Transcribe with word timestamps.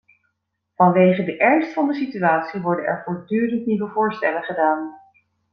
Vanwege 0.75 1.23
de 1.23 1.37
ernst 1.37 1.73
van 1.73 1.87
de 1.87 1.93
situatie 1.93 2.61
worden 2.61 2.85
er 2.85 3.01
voortdurend 3.05 3.65
nieuwe 3.65 3.89
voorstellen 3.89 4.43
gedaan. 4.43 4.99